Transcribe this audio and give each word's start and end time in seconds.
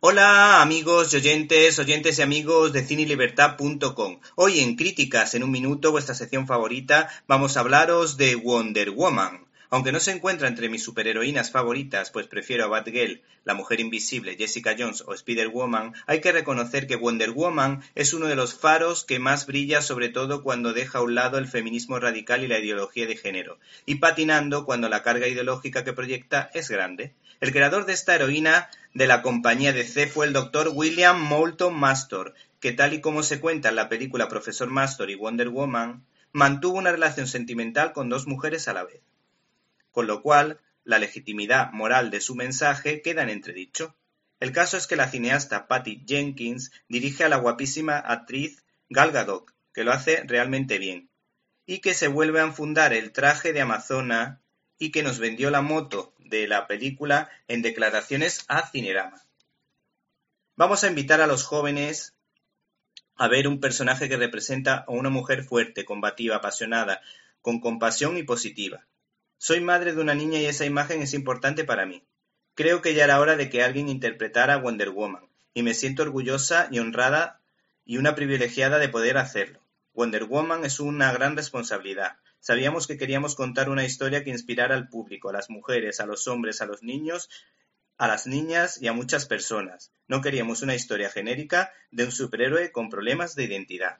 Hola 0.00 0.60
amigos 0.60 1.14
y 1.14 1.16
oyentes, 1.16 1.78
oyentes 1.78 2.18
y 2.18 2.22
amigos 2.22 2.74
de 2.74 2.84
cinelibertad.com. 2.84 4.20
Hoy 4.34 4.60
en 4.60 4.76
Críticas 4.76 5.34
en 5.34 5.42
un 5.42 5.50
minuto, 5.50 5.90
vuestra 5.90 6.14
sección 6.14 6.46
favorita, 6.46 7.08
vamos 7.26 7.56
a 7.56 7.60
hablaros 7.60 8.18
de 8.18 8.34
Wonder 8.34 8.90
Woman. 8.90 9.45
Aunque 9.68 9.90
no 9.90 9.98
se 9.98 10.12
encuentra 10.12 10.46
entre 10.46 10.68
mis 10.68 10.84
superheroínas 10.84 11.50
favoritas, 11.50 12.12
pues 12.12 12.28
prefiero 12.28 12.64
a 12.64 12.68
Batgirl, 12.68 13.20
la 13.44 13.54
Mujer 13.54 13.80
Invisible, 13.80 14.36
Jessica 14.36 14.76
Jones 14.78 15.02
o 15.06 15.12
Spider-Woman, 15.12 15.92
hay 16.06 16.20
que 16.20 16.30
reconocer 16.30 16.86
que 16.86 16.94
Wonder 16.94 17.32
Woman 17.32 17.82
es 17.96 18.14
uno 18.14 18.26
de 18.26 18.36
los 18.36 18.54
faros 18.54 19.04
que 19.04 19.18
más 19.18 19.46
brilla 19.46 19.82
sobre 19.82 20.08
todo 20.08 20.44
cuando 20.44 20.72
deja 20.72 20.98
a 20.98 21.02
un 21.02 21.16
lado 21.16 21.38
el 21.38 21.48
feminismo 21.48 21.98
radical 21.98 22.44
y 22.44 22.48
la 22.48 22.60
ideología 22.60 23.06
de 23.06 23.16
género, 23.16 23.58
y 23.86 23.96
patinando 23.96 24.64
cuando 24.64 24.88
la 24.88 25.02
carga 25.02 25.26
ideológica 25.26 25.82
que 25.82 25.92
proyecta 25.92 26.48
es 26.54 26.68
grande. 26.68 27.14
El 27.40 27.52
creador 27.52 27.86
de 27.86 27.92
esta 27.92 28.14
heroína 28.14 28.70
de 28.94 29.08
la 29.08 29.20
compañía 29.20 29.72
DC 29.72 30.06
fue 30.06 30.26
el 30.26 30.32
doctor 30.32 30.70
William 30.72 31.20
Moulton 31.20 31.74
Mastor, 31.74 32.34
que 32.60 32.72
tal 32.72 32.94
y 32.94 33.00
como 33.00 33.24
se 33.24 33.40
cuenta 33.40 33.68
en 33.70 33.76
la 33.76 33.88
película 33.88 34.28
Profesor 34.28 34.70
Mastor 34.70 35.10
y 35.10 35.16
Wonder 35.16 35.48
Woman, 35.48 36.04
mantuvo 36.32 36.78
una 36.78 36.92
relación 36.92 37.26
sentimental 37.26 37.92
con 37.92 38.08
dos 38.08 38.26
mujeres 38.26 38.68
a 38.68 38.72
la 38.72 38.84
vez 38.84 39.00
con 39.96 40.06
lo 40.06 40.20
cual 40.20 40.60
la 40.84 40.98
legitimidad 40.98 41.72
moral 41.72 42.10
de 42.10 42.20
su 42.20 42.34
mensaje 42.34 43.00
queda 43.00 43.22
en 43.22 43.30
entredicho. 43.30 43.96
El 44.40 44.52
caso 44.52 44.76
es 44.76 44.86
que 44.86 44.94
la 44.94 45.08
cineasta 45.08 45.68
Patty 45.68 46.04
Jenkins 46.06 46.70
dirige 46.86 47.24
a 47.24 47.30
la 47.30 47.38
guapísima 47.38 47.96
actriz 47.96 48.62
Gal 48.90 49.10
Gadot, 49.10 49.50
que 49.72 49.84
lo 49.84 49.92
hace 49.92 50.22
realmente 50.26 50.76
bien, 50.76 51.08
y 51.64 51.78
que 51.78 51.94
se 51.94 52.08
vuelve 52.08 52.40
a 52.40 52.44
enfundar 52.44 52.92
el 52.92 53.10
traje 53.12 53.54
de 53.54 53.62
Amazona 53.62 54.42
y 54.78 54.90
que 54.90 55.02
nos 55.02 55.18
vendió 55.18 55.48
la 55.48 55.62
moto 55.62 56.14
de 56.18 56.46
la 56.46 56.66
película 56.66 57.30
en 57.48 57.62
declaraciones 57.62 58.44
a 58.48 58.68
Cinerama. 58.68 59.24
Vamos 60.56 60.84
a 60.84 60.88
invitar 60.88 61.22
a 61.22 61.26
los 61.26 61.42
jóvenes 61.44 62.14
a 63.16 63.28
ver 63.28 63.48
un 63.48 63.60
personaje 63.60 64.10
que 64.10 64.18
representa 64.18 64.84
a 64.86 64.90
una 64.90 65.08
mujer 65.08 65.42
fuerte, 65.42 65.86
combativa, 65.86 66.36
apasionada, 66.36 67.00
con 67.40 67.60
compasión 67.60 68.18
y 68.18 68.24
positiva. 68.24 68.86
Soy 69.38 69.60
madre 69.60 69.92
de 69.94 70.00
una 70.00 70.14
niña 70.14 70.38
y 70.38 70.46
esa 70.46 70.64
imagen 70.64 71.02
es 71.02 71.12
importante 71.12 71.64
para 71.64 71.86
mí. 71.86 72.02
Creo 72.54 72.80
que 72.80 72.94
ya 72.94 73.04
era 73.04 73.20
hora 73.20 73.36
de 73.36 73.50
que 73.50 73.62
alguien 73.62 73.88
interpretara 73.88 74.56
Wonder 74.56 74.90
Woman, 74.90 75.28
y 75.52 75.62
me 75.62 75.74
siento 75.74 76.02
orgullosa 76.02 76.68
y 76.70 76.78
honrada 76.78 77.40
y 77.84 77.98
una 77.98 78.14
privilegiada 78.14 78.78
de 78.78 78.88
poder 78.88 79.18
hacerlo. 79.18 79.60
Wonder 79.92 80.24
Woman 80.24 80.64
es 80.64 80.80
una 80.80 81.12
gran 81.12 81.36
responsabilidad. 81.36 82.16
Sabíamos 82.40 82.86
que 82.86 82.96
queríamos 82.96 83.34
contar 83.34 83.70
una 83.70 83.84
historia 83.84 84.24
que 84.24 84.30
inspirara 84.30 84.74
al 84.74 84.88
público, 84.88 85.28
a 85.28 85.32
las 85.32 85.50
mujeres, 85.50 86.00
a 86.00 86.06
los 86.06 86.28
hombres, 86.28 86.60
a 86.60 86.66
los 86.66 86.82
niños, 86.82 87.28
a 87.98 88.08
las 88.08 88.26
niñas 88.26 88.80
y 88.80 88.88
a 88.88 88.92
muchas 88.92 89.26
personas. 89.26 89.92
No 90.08 90.20
queríamos 90.20 90.62
una 90.62 90.74
historia 90.74 91.10
genérica 91.10 91.72
de 91.90 92.04
un 92.04 92.12
superhéroe 92.12 92.72
con 92.72 92.90
problemas 92.90 93.34
de 93.34 93.44
identidad. 93.44 93.98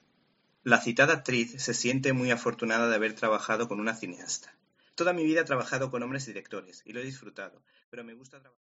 La 0.64 0.80
citada 0.80 1.14
actriz 1.14 1.62
se 1.62 1.74
siente 1.74 2.12
muy 2.12 2.30
afortunada 2.30 2.88
de 2.88 2.96
haber 2.96 3.14
trabajado 3.14 3.68
con 3.68 3.80
una 3.80 3.94
cineasta. 3.94 4.54
Toda 4.96 5.12
mi 5.12 5.24
vida 5.24 5.42
he 5.42 5.44
trabajado 5.44 5.90
con 5.90 6.02
hombres 6.02 6.24
directores 6.24 6.82
y 6.86 6.92
lo 6.94 7.00
he 7.00 7.04
disfrutado, 7.04 7.62
pero 7.90 8.02
me 8.02 8.14
gusta 8.14 8.40
trabajar. 8.40 8.64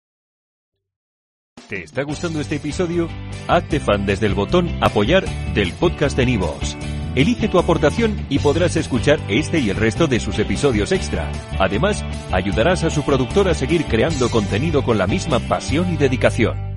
¿Te 1.68 1.84
está 1.84 2.04
gustando 2.04 2.40
este 2.40 2.56
episodio? 2.56 3.10
Hazte 3.48 3.82
fan 3.82 4.06
desde 4.06 4.28
el 4.28 4.34
botón 4.34 4.70
Apoyar 4.82 5.26
del 5.54 5.74
podcast 5.74 6.16
de 6.16 6.26
Nivos. 6.26 6.78
Elige 7.16 7.50
tu 7.50 7.60
aportación 7.60 8.26
y 8.30 8.40
podrás 8.40 8.78
escuchar 8.78 9.20
este 9.28 9.60
y 9.60 9.70
el 9.70 9.76
resto 9.76 10.08
de 10.08 10.22
sus 10.22 10.40
episodios 10.40 10.94
extra. 10.94 11.30
Además, 11.60 12.04
ayudarás 12.32 12.86
a 12.86 12.90
su 12.90 13.04
productor 13.04 13.50
a 13.50 13.54
seguir 13.54 13.86
creando 13.86 14.32
contenido 14.32 14.84
con 14.84 14.98
la 14.98 15.08
misma 15.08 15.40
pasión 15.40 15.94
y 15.94 15.98
dedicación. 15.98 16.73